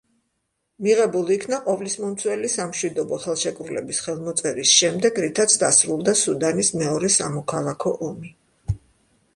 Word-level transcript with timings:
მიღებულ 0.85 1.27
იქნა 1.35 1.59
ყოვლისმომცველი 1.65 2.49
სამშვიდობო 2.53 3.19
ხელშეკრულების 3.25 4.01
ხელმოწერის 4.07 4.73
შემდეგ, 4.81 5.21
რითაც 5.29 5.61
დასრულდა 5.67 6.19
სუდანის 6.25 6.75
მეორე 6.83 7.13
სამოქალაქო 7.21 7.95
ომი. 8.11 8.37